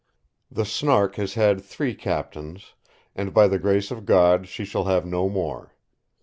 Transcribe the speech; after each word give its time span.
The 0.49 0.65
Snark 0.65 1.17
has 1.17 1.35
had 1.35 1.61
three 1.61 1.93
captains, 1.93 2.73
and 3.15 3.35
by 3.35 3.47
the 3.47 3.59
grace 3.59 3.91
of 3.91 4.03
God 4.07 4.47
she 4.47 4.65
shall 4.65 4.85
have 4.85 5.05
no 5.05 5.29
more. 5.29 5.75